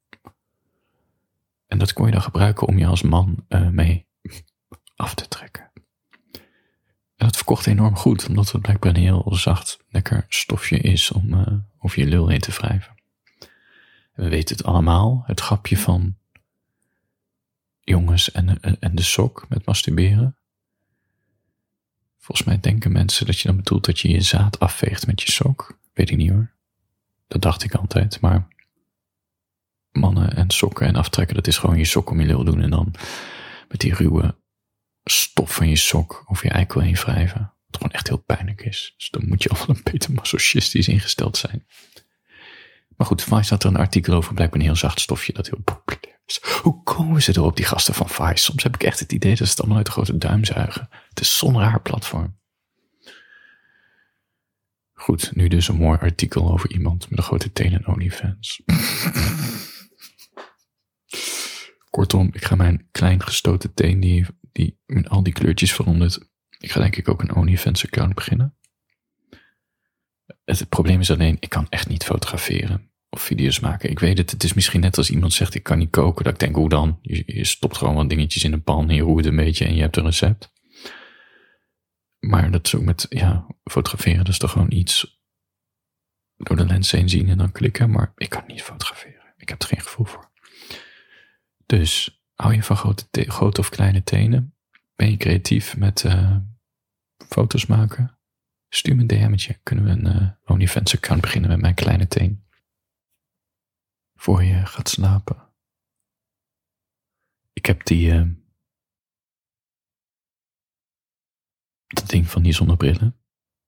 En 1.67 1.79
dat 1.79 1.93
kon 1.93 2.07
je 2.07 2.13
dan 2.13 2.23
gebruiken 2.23 2.67
om 2.67 2.79
je 2.79 2.87
als 2.87 3.03
man 3.03 3.45
uh, 3.49 3.69
mee 3.69 4.07
af 4.97 5.15
te 5.15 5.29
trekken. 5.29 5.71
En 7.17 7.27
dat 7.27 7.37
verkocht 7.37 7.67
enorm 7.67 7.97
goed, 7.97 8.29
omdat 8.29 8.53
het 8.53 8.63
blijkbaar 8.63 8.95
een 8.95 9.03
heel 9.03 9.35
zacht, 9.35 9.79
lekker 9.89 10.27
stofje 10.29 10.79
is 10.79 11.11
om 11.11 11.35
uh, 11.35 11.47
over 11.79 11.99
je 11.99 12.07
lul 12.07 12.29
heen 12.29 12.41
te 12.41 12.51
wrijven. 12.51 12.94
We 14.15 14.29
weten 14.29 14.57
het 14.57 14.67
allemaal, 14.67 15.23
het 15.27 15.41
grapje 15.41 15.77
van 15.77 16.17
jongens 17.81 18.31
en, 18.31 18.61
en 18.81 18.95
de 18.95 19.03
sok 19.03 19.47
met 19.49 19.67
masturberen. 19.67 20.37
Volgens 22.19 22.47
mij 22.47 22.61
denken 22.61 22.93
mensen 22.93 23.27
dat 23.27 23.39
je 23.39 23.49
dan 23.49 23.57
bedoelt 23.57 23.85
dat 23.85 24.01
je 24.01 24.09
je 24.09 24.21
zaad 24.21 24.59
afveegt 24.59 25.07
met 25.07 25.23
je 25.23 25.33
sok. 25.33 25.79
Weet 25.93 26.11
ik 26.11 26.17
niet 26.17 26.31
hoor. 26.31 26.53
Dat 27.27 27.43
dacht 27.43 27.63
ik 27.63 27.75
altijd, 27.75 28.21
maar 28.21 28.49
mannen 29.93 30.37
en 30.37 30.51
sokken 30.51 30.87
en 30.87 30.97
aftrekken, 30.97 31.35
dat 31.35 31.47
is 31.47 31.59
gewoon 31.59 31.79
je 31.79 31.85
sok 31.85 32.11
om 32.11 32.21
je 32.21 32.27
lul 32.27 32.45
doen 32.45 32.61
en 32.61 32.71
dan 32.71 32.95
met 33.69 33.81
die 33.81 33.95
ruwe 33.95 34.37
stof 35.05 35.55
van 35.55 35.69
je 35.69 35.77
sok 35.77 36.25
over 36.27 36.47
je 36.47 36.53
eikel 36.53 36.81
heen 36.81 36.95
wrijven. 36.95 37.53
Wat 37.67 37.77
gewoon 37.77 37.93
echt 37.93 38.09
heel 38.09 38.23
pijnlijk 38.23 38.65
is. 38.65 38.95
Dus 38.97 39.11
dan 39.11 39.29
moet 39.29 39.43
je 39.43 39.49
al 39.49 39.69
een 39.69 39.81
beetje 39.83 40.13
masochistisch 40.13 40.89
ingesteld 40.89 41.37
zijn. 41.37 41.67
Maar 42.97 43.07
goed, 43.07 43.23
Vice 43.23 43.53
had 43.53 43.63
er 43.63 43.69
een 43.69 43.77
artikel 43.77 44.15
over, 44.15 44.35
blijkbaar 44.35 44.61
een 44.61 44.67
heel 44.67 44.77
zacht 44.77 45.01
stofje 45.01 45.33
dat 45.33 45.47
heel 45.47 45.63
populair 45.65 46.21
is. 46.27 46.41
Hoe 46.63 46.83
komen 46.83 47.23
ze 47.23 47.33
erop, 47.37 47.57
die 47.57 47.65
gasten 47.65 47.95
van 47.95 48.09
Vice? 48.09 48.45
Soms 48.45 48.63
heb 48.63 48.75
ik 48.75 48.83
echt 48.83 49.01
het 49.01 49.13
idee 49.13 49.37
dat 49.37 49.47
ze 49.47 49.53
het 49.53 49.59
allemaal 49.59 49.77
uit 49.77 49.87
de 49.87 49.93
grote 49.93 50.19
duim 50.19 50.45
zuigen. 50.45 50.89
Het 51.09 51.21
is 51.21 51.39
zo'n 51.39 51.59
raar 51.59 51.83
platform. 51.83 52.37
Goed, 54.93 55.35
nu 55.35 55.49
dus 55.49 55.69
een 55.69 55.77
mooi 55.77 55.99
artikel 55.99 56.53
over 56.53 56.71
iemand 56.71 57.11
met 57.11 57.19
een 57.19 57.25
grote 57.25 57.53
tenen 57.53 57.85
en 57.85 57.93
OnlyFans. 57.93 58.63
Kortom, 61.91 62.31
ik 62.33 62.45
ga 62.45 62.55
mijn 62.55 62.89
klein 62.91 63.23
gestoten 63.23 63.75
teen, 63.75 64.01
die, 64.01 64.27
die 64.53 64.79
met 64.87 65.09
al 65.09 65.23
die 65.23 65.33
kleurtjes 65.33 65.73
veranderd. 65.73 66.19
Ik 66.59 66.71
ga 66.71 66.81
denk 66.81 66.97
ik 66.97 67.09
ook 67.09 67.23
een 67.23 67.35
OnlyFans 67.35 67.85
account 67.85 68.15
beginnen. 68.15 68.57
Het 70.45 70.69
probleem 70.69 71.01
is 71.01 71.11
alleen, 71.11 71.37
ik 71.41 71.49
kan 71.49 71.67
echt 71.69 71.89
niet 71.89 72.05
fotograferen 72.05 72.91
of 73.11 73.23
video's 73.23 73.61
maken. 73.61 73.91
Ik 73.91 73.99
weet 73.99 74.19
het, 74.19 74.31
het 74.31 74.45
is 74.45 74.55
misschien 74.55 74.81
net 74.81 74.99
als 74.99 75.11
iemand 75.11 75.33
zegt, 75.33 75.55
ik 75.55 75.63
kan 75.63 75.79
niet 75.79 75.91
koken. 75.91 76.25
Dat 76.25 76.33
ik 76.33 76.39
denk, 76.39 76.55
hoe 76.55 76.69
dan? 76.69 76.99
Je, 77.03 77.45
stopt 77.45 77.77
gewoon 77.77 77.95
wat 77.95 78.09
dingetjes 78.09 78.45
in 78.45 78.53
een 78.53 78.63
pan 78.63 78.89
je 78.89 79.03
roert 79.03 79.27
een 79.27 79.37
beetje 79.37 79.65
en 79.65 79.75
je 79.75 79.81
hebt 79.81 79.97
een 79.97 80.05
recept. 80.05 80.53
Maar 82.19 82.51
dat 82.51 82.67
is 82.67 82.75
ook 82.75 82.83
met, 82.83 83.07
ja, 83.09 83.47
fotograferen, 83.65 84.19
dat 84.19 84.29
is 84.29 84.39
toch 84.39 84.51
gewoon 84.51 84.73
iets 84.73 85.23
door 86.37 86.57
de 86.57 86.67
lens 86.67 86.91
heen 86.91 87.09
zien 87.09 87.29
en 87.29 87.39
dan 87.39 87.53
klikken. 87.53 87.91
Maar 87.91 88.13
ik 88.17 88.29
kan 88.29 88.45
niet 88.47 88.63
fotograferen. 88.63 89.35
Ik 89.37 89.49
heb 89.49 89.63
er 89.63 89.69
geen 89.69 89.81
gevoel 89.81 90.07
voor. 90.07 90.33
Dus 91.67 92.23
hou 92.35 92.55
je 92.55 92.63
van 92.63 92.77
grote, 92.77 93.07
grote 93.11 93.61
of 93.61 93.69
kleine 93.69 94.03
tenen? 94.03 94.55
Ben 94.97 95.11
je 95.11 95.17
creatief 95.17 95.77
met 95.77 96.03
uh, 96.03 96.37
foto's 97.29 97.67
maken? 97.67 98.19
Stuur 98.75 98.95
me 98.95 99.01
een 99.01 99.07
DM'tje. 99.07 99.59
Kunnen 99.63 99.85
we 99.85 99.91
een 99.91 100.23
uh, 100.23 100.31
OnlyFans 100.45 100.95
account 100.95 101.21
beginnen 101.21 101.51
met 101.51 101.61
mijn 101.61 101.75
kleine 101.75 102.07
teen? 102.07 102.45
Voor 104.15 104.45
je 104.45 104.67
gaat 104.67 104.89
slapen. 104.89 105.53
Ik 107.53 107.67
heb 107.67 107.85
die... 107.85 108.13
Uh, 108.13 108.27
dat 111.87 112.09
ding 112.09 112.27
van 112.27 112.43
die 112.43 112.53
zonnebrillen. 112.53 113.17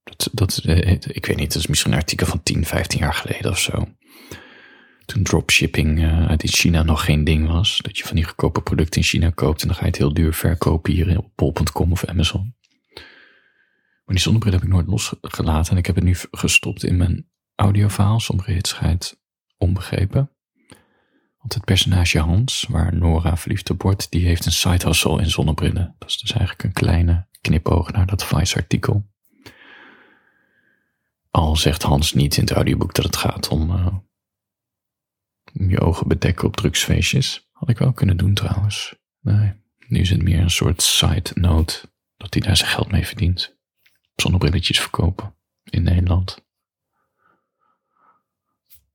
Dat, 0.02 0.30
dat, 0.32 0.64
ik 1.08 1.26
weet 1.26 1.36
niet, 1.36 1.52
dat 1.52 1.62
is 1.62 1.66
misschien 1.66 1.92
een 1.92 1.98
artikel 1.98 2.26
van 2.26 2.42
10, 2.42 2.64
15 2.64 2.98
jaar 2.98 3.14
geleden 3.14 3.50
of 3.50 3.58
zo 3.58 3.96
toen 5.06 5.22
dropshipping 5.22 5.98
uh, 5.98 6.26
uit 6.26 6.42
China 6.42 6.82
nog 6.82 7.04
geen 7.04 7.24
ding 7.24 7.46
was. 7.48 7.78
Dat 7.78 7.98
je 7.98 8.04
van 8.04 8.16
die 8.16 8.24
goedkope 8.24 8.62
producten 8.62 9.00
in 9.00 9.06
China 9.06 9.30
koopt 9.30 9.60
en 9.60 9.66
dan 9.66 9.76
ga 9.76 9.82
je 9.82 9.88
het 9.88 9.98
heel 9.98 10.14
duur 10.14 10.34
verkopen 10.34 10.92
hier 10.92 11.18
op 11.18 11.32
bol.com 11.34 11.92
of 11.92 12.04
Amazon. 12.04 12.54
Maar 14.06 14.14
die 14.14 14.24
zonnebril 14.24 14.52
heb 14.52 14.62
ik 14.62 14.68
nooit 14.68 14.86
losgelaten 14.86 15.72
en 15.72 15.78
ik 15.78 15.86
heb 15.86 15.94
het 15.94 16.04
nu 16.04 16.16
gestopt 16.30 16.84
in 16.84 16.96
mijn 16.96 17.30
audioverhaal. 17.54 18.20
Sommige 18.20 18.50
hits 18.50 18.70
schijnt 18.70 19.20
onbegrepen. 19.56 20.30
Want 21.38 21.54
het 21.54 21.64
personage 21.64 22.18
Hans, 22.18 22.66
waar 22.68 22.96
Nora 22.96 23.36
verliefd 23.36 23.70
op 23.70 23.82
wordt, 23.82 24.10
die 24.10 24.26
heeft 24.26 24.46
een 24.46 24.52
side 24.52 24.86
hustle 24.86 25.20
in 25.20 25.30
zonnebrillen. 25.30 25.94
Dat 25.98 26.08
is 26.08 26.18
dus 26.18 26.30
eigenlijk 26.32 26.62
een 26.62 26.72
kleine 26.72 27.28
knipoog 27.40 27.92
naar 27.92 28.06
dat 28.06 28.24
Vice-artikel. 28.24 29.10
Al 31.30 31.56
zegt 31.56 31.82
Hans 31.82 32.12
niet 32.12 32.36
in 32.36 32.42
het 32.42 32.52
audioboek 32.52 32.94
dat 32.94 33.04
het 33.04 33.16
gaat 33.16 33.48
om 33.48 33.70
uh, 33.70 33.86
je 35.68 35.80
ogen 35.80 36.08
bedekken 36.08 36.46
op 36.46 36.56
drugsfeestjes. 36.56 37.48
Had 37.52 37.68
ik 37.68 37.78
wel 37.78 37.92
kunnen 37.92 38.16
doen 38.16 38.34
trouwens. 38.34 38.94
Nee, 39.20 39.52
nu 39.88 40.00
is 40.00 40.10
het 40.10 40.22
meer 40.22 40.40
een 40.40 40.50
soort 40.50 40.82
side 40.82 41.30
note 41.34 41.90
dat 42.16 42.34
hij 42.34 42.42
daar 42.42 42.56
zijn 42.56 42.70
geld 42.70 42.90
mee 42.90 43.06
verdient. 43.06 43.55
Zonnebrilletjes 44.16 44.80
verkopen 44.80 45.34
in 45.64 45.82
Nederland. 45.82 46.44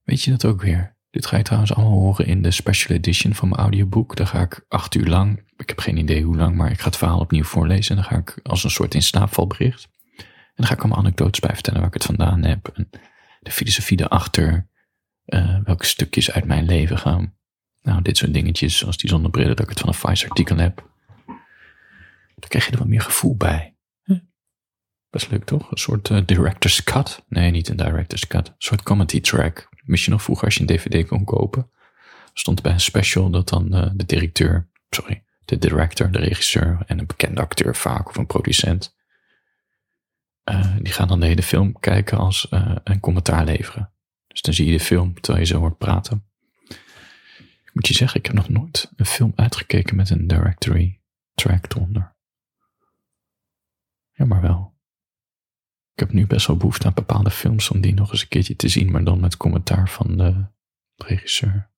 Weet 0.04 0.22
je 0.24 0.32
dat 0.32 0.46
ook 0.46 0.62
weer? 0.62 0.96
Dit 1.10 1.26
ga 1.26 1.38
je 1.38 1.44
trouwens 1.44 1.74
allemaal 1.74 2.00
horen 2.00 2.26
in 2.26 2.42
de 2.42 2.52
special 2.52 2.98
edition 2.98 3.34
van 3.34 3.50
mijn 3.50 3.62
audioboek. 3.62 4.16
Daar 4.16 4.28
ga 4.28 4.42
ik 4.42 4.66
acht 4.68 4.96
uur 4.96 5.08
lang, 5.08 5.44
ik 5.58 5.70
heb 5.70 5.80
geen 5.80 5.98
idee 5.98 6.24
hoe 6.24 6.38
lang, 6.38 6.56
maar 6.56 6.72
ik 6.72 6.80
ga 6.80 6.86
het 6.86 6.98
verhaal 6.98 7.20
opnieuw 7.20 7.44
voorlezen. 7.44 7.96
En 7.96 8.02
dan 8.02 8.12
ga 8.12 8.18
ik 8.18 8.40
als 8.44 8.64
een 8.64 8.70
soort 8.70 8.94
in 8.94 9.02
slaapvalbericht. 9.02 9.90
En 10.18 10.56
dan 10.56 10.66
ga 10.66 10.74
ik 10.74 10.80
allemaal 10.80 10.98
anekdotes 10.98 11.40
bij 11.40 11.54
vertellen 11.54 11.80
waar 11.80 11.88
ik 11.88 11.94
het 11.94 12.06
vandaan 12.06 12.44
heb. 12.44 12.68
En 12.68 12.90
de 13.40 13.52
filosofie 13.52 14.02
erachter 14.02 14.68
uh, 15.26 15.60
welke 15.64 15.86
stukjes 15.86 16.32
uit 16.32 16.46
mijn 16.46 16.66
leven 16.66 16.98
gaan. 16.98 17.36
Nou, 17.82 18.02
dit 18.02 18.18
soort 18.18 18.34
dingetjes, 18.34 18.78
zoals 18.78 18.98
die 18.98 19.10
zonnebrillen, 19.10 19.56
dat 19.56 19.64
ik 19.64 19.70
het 19.70 19.80
van 19.80 19.90
een 19.90 19.96
Vice-artikel 19.96 20.58
heb. 20.58 20.90
Dan 22.36 22.50
krijg 22.50 22.66
je 22.66 22.72
er 22.72 22.78
wat 22.78 22.88
meer 22.88 23.02
gevoel 23.02 23.36
bij. 23.36 23.76
Best 25.12 25.32
leuk 25.32 25.44
toch? 25.44 25.72
Een 25.72 25.78
soort 25.78 26.10
uh, 26.10 26.22
director's 26.26 26.84
cut. 26.84 27.24
Nee, 27.28 27.52
niet 27.52 27.70
een 27.70 27.78
director's 27.78 28.28
cut. 28.28 28.48
Een 28.48 28.54
soort 28.58 28.84
comedy 28.84 29.22
track. 29.22 29.70
Je 29.86 30.10
nog 30.10 30.22
vroeger 30.22 30.46
als 30.46 30.56
je 30.56 30.62
een 30.62 30.68
dvd 30.68 31.08
kon 31.08 31.26
kopen? 31.26 31.70
Stond 32.34 32.62
bij 32.62 32.72
een 32.72 32.80
special 32.80 33.30
dat 33.30 33.50
dan 33.50 33.76
uh, 33.76 33.90
de 33.94 34.06
directeur, 34.06 34.70
sorry, 34.90 35.24
de 35.46 35.58
director, 35.58 36.12
de 36.12 36.20
regisseur 36.20 36.84
en 36.86 37.00
een 37.00 37.06
bekende 37.06 37.42
acteur 37.42 37.76
vaak 37.76 38.10
of 38.10 38.18
een 38.18 38.26
producent. 38.26 38.96
Uh, 40.46 40.76
die 40.82 40.94
gaan 40.94 41.08
dan 41.08 41.20
de 41.20 41.26
hele 41.26 41.44
film 41.44 41.80
kijken 41.80 42.18
als 42.18 42.48
een 42.84 43.00
commentaar 43.00 43.46
leveren. 43.46 43.94
Dus 44.28 44.42
dan 44.42 44.54
zie 44.54 44.66
je 44.66 44.78
de 44.78 44.84
film 44.84 45.14
terwijl 45.14 45.46
je 45.46 45.52
zo 45.52 45.60
hoort 45.60 45.78
praten. 45.78 46.26
Ik 47.64 47.72
moet 47.74 47.88
je 47.88 47.94
zeggen, 47.94 48.20
ik 48.20 48.26
heb 48.26 48.36
nog 48.36 48.50
nooit 48.50 48.92
een 48.96 49.06
film 49.06 49.34
uitgekeken 49.36 49.96
met 49.96 50.10
een 50.10 50.28
directory 50.28 51.02
track 51.34 51.74
eronder. 51.74 52.16
Ja, 54.12 54.26
maar 54.26 54.42
wel. 54.42 54.71
Ik 56.02 56.08
heb 56.08 56.16
nu 56.16 56.28
best 56.28 56.48
wel 56.48 56.58
behoefte 56.58 56.88
aan 56.88 56.94
bepaalde 56.94 57.32
films 57.32 57.70
om 57.70 57.82
die 57.82 57.94
nog 57.94 58.12
eens 58.12 58.22
een 58.22 58.28
keertje 58.28 58.56
te 58.56 58.68
zien, 58.68 58.92
maar 58.92 59.04
dan 59.04 59.20
met 59.20 59.38
commentaar 59.38 59.90
van 59.90 60.18
de 60.18 60.46
regisseur. 60.96 61.70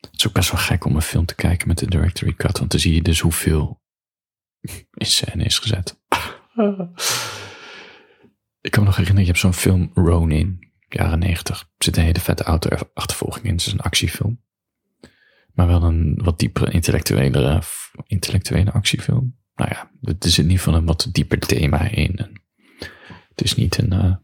Het 0.00 0.10
is 0.12 0.26
ook 0.26 0.32
best 0.32 0.50
wel 0.50 0.60
gek 0.60 0.84
om 0.84 0.94
een 0.96 1.02
film 1.02 1.26
te 1.26 1.34
kijken 1.34 1.68
met 1.68 1.78
de 1.78 1.86
directory 1.86 2.34
cut, 2.34 2.58
want 2.58 2.70
dan 2.70 2.80
zie 2.80 2.94
je 2.94 3.02
dus 3.02 3.20
hoeveel 3.20 3.82
in 5.02 5.06
scène 5.06 5.44
is 5.44 5.58
gezet. 5.58 6.00
Ik 8.60 8.70
kan 8.70 8.82
me 8.82 8.88
nog 8.88 8.96
herinneren, 8.96 9.20
je 9.20 9.26
hebt 9.26 9.38
zo'n 9.38 9.54
film 9.54 9.90
Ronin, 9.94 10.72
jaren 10.88 11.18
negentig. 11.18 11.60
Er 11.60 11.84
zit 11.84 11.96
een 11.96 12.04
hele 12.04 12.20
vette 12.20 12.44
auto-achtervolging 12.44 13.44
in. 13.44 13.52
Het 13.52 13.66
is 13.66 13.72
een 13.72 13.80
actiefilm. 13.80 14.42
Maar 15.52 15.66
wel 15.66 15.82
een 15.82 16.20
wat 16.22 16.38
diepere 16.38 16.70
intellectuele, 16.70 17.62
intellectuele 18.06 18.72
actiefilm. 18.72 19.44
Nou 19.56 19.70
ja, 19.70 19.90
er 20.02 20.16
zit 20.18 20.36
in 20.36 20.42
ieder 20.42 20.58
geval 20.58 20.74
een 20.74 20.86
wat 20.86 21.08
dieper 21.12 21.38
thema 21.38 21.80
in. 21.80 22.16
En 22.16 22.42
het 23.28 23.42
is 23.42 23.54
niet 23.54 23.78
een 23.78 23.94
uh, 23.94 24.16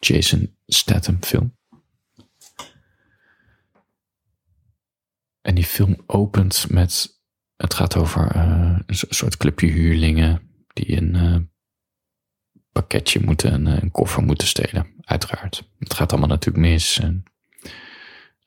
Jason 0.00 0.56
Statham 0.66 1.22
film. 1.22 1.56
En 5.40 5.54
die 5.54 5.64
film 5.64 6.02
opent 6.06 6.70
met, 6.70 7.20
het 7.56 7.74
gaat 7.74 7.96
over 7.96 8.36
uh, 8.36 8.78
een 8.86 8.96
soort 9.08 9.36
clubje 9.36 9.66
huurlingen 9.66 10.64
die 10.66 10.96
een 10.96 11.14
uh, 11.14 11.36
pakketje 12.72 13.20
moeten, 13.20 13.52
een, 13.52 13.66
een 13.82 13.90
koffer 13.90 14.22
moeten 14.22 14.46
stelen. 14.46 14.94
Uiteraard. 15.00 15.70
Het 15.78 15.94
gaat 15.94 16.10
allemaal 16.10 16.28
natuurlijk 16.28 16.66
mis. 16.66 16.98
En 16.98 17.24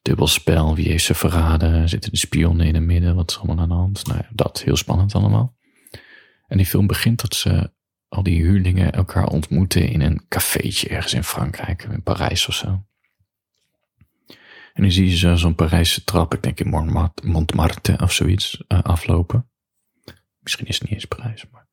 dubbelspel, 0.08 0.76
wie 0.76 0.88
heeft 0.88 1.04
ze 1.04 1.14
verraden? 1.14 1.90
Zitten 1.90 2.12
de 2.12 2.18
spionnen 2.18 2.66
in 2.66 2.76
het 2.76 2.84
midden? 2.84 3.16
Wat 3.16 3.30
is 3.30 3.38
allemaal 3.38 3.60
aan 3.60 3.70
de 3.70 3.76
hand? 3.76 4.08
Nou 4.08 4.20
ja, 4.20 4.30
dat, 4.32 4.64
heel 4.64 4.76
spannend 4.76 5.16
allemaal. 5.16 5.56
En 6.48 6.58
die 6.58 6.66
film 6.66 6.88
begint 6.88 7.22
dat 7.22 7.36
ze, 7.36 7.72
al 8.08 8.24
die 8.24 8.42
huurlingen, 8.42 8.92
elkaar 8.92 9.28
ontmoeten 9.28 9.90
in 9.90 10.02
een 10.02 10.26
cafeetje 10.28 10.90
ergens 10.90 11.14
in 11.14 11.24
Frankrijk, 11.24 11.84
in 11.84 12.04
Parijs 12.04 12.48
of 12.48 12.54
zo. 12.54 12.86
En 14.74 14.84
nu 14.84 14.92
zie 14.92 15.10
je 15.10 15.38
zo'n 15.38 15.56
Parijse 15.56 16.04
trap, 16.04 16.34
ik 16.34 16.44
denk 16.44 16.60
in 16.60 17.04
Montmartre 17.24 18.02
of 18.02 18.12
zoiets, 18.12 18.64
uh, 18.68 18.82
aflopen. 18.82 19.50
Misschien 20.40 20.68
is 20.68 20.80
het 20.80 20.84
niet 20.84 20.94
eens 20.94 21.06
Parijs, 21.06 21.46
maar 21.52 21.68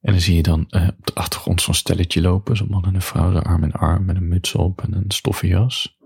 en 0.00 0.12
dan 0.12 0.20
zie 0.20 0.36
je 0.36 0.42
dan 0.42 0.66
uh, 0.70 0.88
op 0.98 1.06
de 1.06 1.14
achtergrond 1.14 1.62
zo'n 1.62 1.74
stelletje 1.74 2.20
lopen, 2.20 2.56
zo'n 2.56 2.70
man 2.70 2.84
en 2.84 2.94
een 2.94 3.02
vrouw, 3.02 3.32
de 3.32 3.42
arm 3.42 3.64
in 3.64 3.72
arm 3.72 4.04
met 4.04 4.16
een 4.16 4.28
muts 4.28 4.54
op 4.54 4.82
en 4.82 4.92
een 4.92 5.10
stoffen 5.10 5.48
jas. 5.48 5.98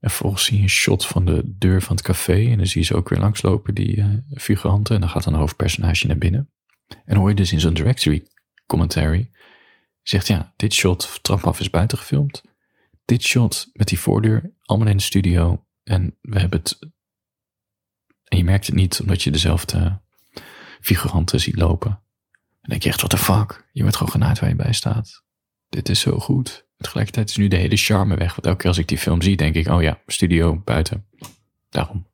En 0.00 0.10
vervolgens 0.10 0.44
zie 0.44 0.56
je 0.56 0.62
een 0.62 0.68
shot 0.68 1.06
van 1.06 1.24
de 1.24 1.42
deur 1.44 1.82
van 1.82 1.96
het 1.96 2.04
café 2.04 2.50
en 2.50 2.56
dan 2.56 2.66
zie 2.66 2.80
je 2.80 2.86
ze 2.86 2.94
ook 2.94 3.08
weer 3.08 3.18
langslopen, 3.18 3.74
die 3.74 3.96
uh, 3.96 4.06
figuranten. 4.34 4.94
En 4.94 5.00
dan 5.00 5.10
gaat 5.10 5.26
een 5.26 5.34
hoofdpersonage 5.34 6.06
naar 6.06 6.18
binnen. 6.18 6.50
En 7.04 7.16
hoor 7.16 7.28
je 7.28 7.34
dus 7.34 7.52
in 7.52 7.60
zo'n 7.60 7.74
directory 7.74 8.26
commentary, 8.66 9.30
zegt 10.02 10.26
ja, 10.26 10.52
dit 10.56 10.72
shot 10.72 11.18
trap 11.22 11.44
af 11.44 11.60
is 11.60 11.70
buiten 11.70 11.98
gefilmd. 11.98 12.42
Dit 13.04 13.22
shot 13.22 13.70
met 13.72 13.88
die 13.88 13.98
voordeur, 13.98 14.52
allemaal 14.62 14.88
in 14.88 14.96
de 14.96 15.02
studio. 15.02 15.64
En 15.82 16.16
we 16.20 16.38
hebben 16.38 16.58
het, 16.58 16.78
en 18.24 18.38
je 18.38 18.44
merkt 18.44 18.66
het 18.66 18.74
niet 18.74 19.00
omdat 19.00 19.22
je 19.22 19.30
dezelfde 19.30 20.00
figuranten 20.80 21.40
ziet 21.40 21.56
lopen. 21.56 21.90
Dan 22.60 22.70
denk 22.70 22.82
je 22.82 22.88
echt, 22.88 23.00
what 23.00 23.10
the 23.10 23.18
fuck? 23.18 23.68
Je 23.72 23.82
wordt 23.82 23.96
gewoon 23.96 24.12
genaaid 24.12 24.38
waar 24.38 24.48
je 24.48 24.56
bij 24.56 24.72
staat. 24.72 25.24
Dit 25.68 25.88
is 25.88 26.00
zo 26.00 26.18
goed. 26.18 26.67
Tegelijkertijd 26.78 27.28
is 27.28 27.36
nu 27.36 27.48
de 27.48 27.56
hele 27.56 27.76
charme 27.76 28.16
weg. 28.16 28.34
Want 28.34 28.46
elke 28.46 28.58
keer 28.58 28.68
als 28.68 28.78
ik 28.78 28.88
die 28.88 28.98
film 28.98 29.22
zie, 29.22 29.36
denk 29.36 29.54
ik, 29.54 29.68
oh 29.68 29.82
ja, 29.82 30.02
studio, 30.06 30.56
buiten. 30.64 31.06
Daarom. 31.68 32.06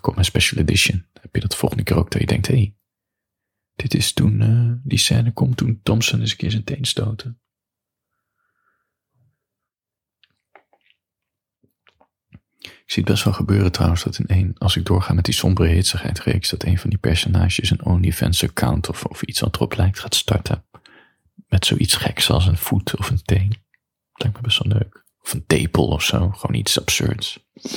Komt 0.00 0.16
mijn 0.16 0.26
special 0.26 0.60
edition. 0.60 1.06
heb 1.20 1.34
je 1.34 1.40
dat 1.40 1.56
volgende 1.56 1.82
keer 1.82 1.96
ook 1.96 2.10
dat 2.10 2.20
je 2.20 2.26
denkt, 2.26 2.46
hé, 2.46 2.54
hey, 2.54 2.74
dit 3.74 3.94
is 3.94 4.12
toen, 4.12 4.40
uh, 4.40 4.72
die 4.84 4.98
scène 4.98 5.32
komt 5.32 5.56
toen 5.56 5.80
Thompson 5.82 6.20
eens 6.20 6.30
een 6.30 6.36
keer 6.36 6.50
zijn 6.50 6.64
teen 6.64 6.84
stoten. 6.84 7.40
Ik 12.58 12.98
zie 12.98 13.02
het 13.02 13.12
best 13.12 13.24
wel 13.24 13.32
gebeuren 13.32 13.72
trouwens 13.72 14.02
dat 14.02 14.18
in 14.18 14.26
één, 14.26 14.58
als 14.58 14.76
ik 14.76 14.84
doorga 14.84 15.12
met 15.12 15.24
die 15.24 15.34
sombere 15.34 15.68
hitsigheid 15.68 16.20
reeks, 16.20 16.50
dat 16.50 16.64
een 16.64 16.78
van 16.78 16.90
die 16.90 16.98
personages 16.98 17.70
een 17.70 17.84
OnlyFans 17.84 18.44
account 18.44 18.88
of, 18.88 19.04
of 19.04 19.22
iets 19.22 19.40
wat 19.40 19.54
erop 19.54 19.74
lijkt 19.74 20.00
gaat 20.00 20.14
starten. 20.14 20.64
Met 21.52 21.66
zoiets 21.66 21.94
geks 21.94 22.30
als 22.30 22.46
een 22.46 22.56
voet 22.56 22.96
of 22.96 23.10
een 23.10 23.22
teen. 23.22 23.48
Dat 23.48 24.22
lijkt 24.22 24.36
me 24.36 24.42
best 24.42 24.62
wel 24.62 24.72
leuk. 24.72 25.04
Of 25.20 25.32
een 25.32 25.46
tepel 25.46 25.86
of 25.86 26.02
zo. 26.02 26.30
Gewoon 26.30 26.56
iets 26.56 26.80
absurds. 26.80 27.38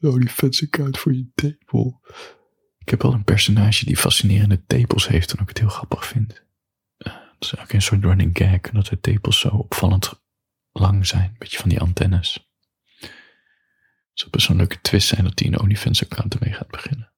OnlyFans 0.00 0.62
account 0.62 0.98
voor 0.98 1.14
je 1.14 1.30
tepel. 1.34 2.00
Ik 2.78 2.88
heb 2.88 3.02
wel 3.02 3.12
een 3.12 3.24
personage 3.24 3.84
die 3.84 3.96
fascinerende 3.96 4.64
tepels 4.66 5.08
heeft 5.08 5.32
en 5.32 5.40
ook 5.40 5.48
het 5.48 5.58
heel 5.58 5.68
grappig 5.68 6.06
vind. 6.06 6.42
Uh, 6.98 7.14
dat 7.14 7.52
is 7.52 7.58
ook 7.58 7.72
een 7.72 7.82
soort 7.82 8.04
running 8.04 8.38
gag, 8.38 8.60
dat 8.60 8.86
de 8.86 9.00
tepels 9.00 9.40
zo 9.40 9.48
opvallend 9.48 10.22
lang 10.72 11.06
zijn. 11.06 11.28
Een 11.28 11.38
beetje 11.38 11.58
van 11.58 11.68
die 11.68 11.80
antennes. 11.80 12.50
Het 12.98 13.10
zou 14.12 14.30
best 14.30 14.48
een 14.48 14.56
leuke 14.56 14.80
twist 14.80 15.08
zijn 15.08 15.24
dat 15.24 15.38
hij 15.38 15.48
een 15.48 15.60
OnlyFans 15.60 16.02
account 16.02 16.34
ermee 16.34 16.52
gaat 16.52 16.70
beginnen. 16.70 17.12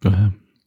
Uh, 0.00 0.26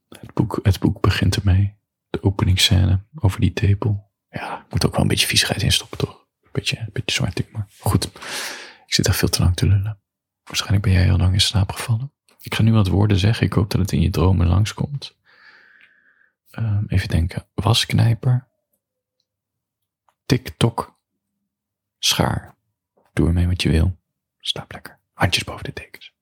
het, 0.09 0.33
boek, 0.33 0.59
het 0.63 0.79
boek 0.79 1.01
begint 1.01 1.35
ermee. 1.35 1.77
De 2.09 2.23
openingsscène 2.23 3.05
over 3.15 3.39
die 3.39 3.53
tepel. 3.53 4.11
Ja, 4.29 4.59
ik 4.59 4.71
moet 4.71 4.85
ook 4.85 4.91
wel 4.91 5.01
een 5.01 5.07
beetje 5.07 5.27
viezigheid 5.27 5.61
instoppen, 5.61 5.97
toch? 5.97 6.27
Een 6.41 6.49
beetje, 6.51 6.77
een 6.77 6.89
beetje 6.93 7.15
zwart, 7.15 7.51
maar 7.51 7.67
goed. 7.79 8.05
Ik 8.85 8.93
zit 8.93 9.05
daar 9.05 9.15
veel 9.15 9.29
te 9.29 9.41
lang 9.41 9.55
te 9.55 9.67
lullen. 9.67 9.99
Waarschijnlijk 10.43 10.83
ben 10.83 10.91
jij 10.91 11.03
heel 11.03 11.17
lang 11.17 11.33
in 11.33 11.41
slaap 11.41 11.71
gevallen. 11.71 12.13
Ik 12.41 12.55
ga 12.55 12.63
nu 12.63 12.71
wat 12.71 12.88
woorden 12.88 13.17
zeggen. 13.17 13.45
Ik 13.45 13.53
hoop 13.53 13.71
dat 13.71 13.81
het 13.81 13.91
in 13.91 14.01
je 14.01 14.09
dromen 14.09 14.47
langskomt. 14.47 15.17
Um, 16.51 16.85
even 16.88 17.07
denken. 17.07 17.47
Wasknijper. 17.53 18.47
TikTok. 20.25 20.99
Schaar. 21.99 22.55
Doe 23.13 23.27
ermee 23.27 23.47
wat 23.47 23.61
je 23.61 23.69
wil. 23.69 23.97
Slaap 24.39 24.71
lekker. 24.71 24.99
Handjes 25.13 25.43
boven 25.43 25.63
de 25.63 25.71
dekens. 25.73 26.13